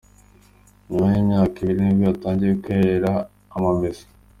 [0.89, 3.11] Nyuma y’imyaka ibiri nibwo yatangiye kwera
[3.55, 4.05] amamesa.